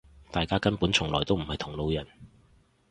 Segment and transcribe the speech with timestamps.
[0.31, 2.07] 大家根本從來都唔係同路人